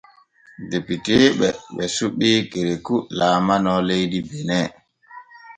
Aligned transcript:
Depiteeɓe 0.69 1.47
ɓe 1.75 1.83
suɓi 1.95 2.29
Kerekou 2.51 3.01
laalano 3.17 3.71
leydi 3.87 4.19
Bene. 4.29 4.57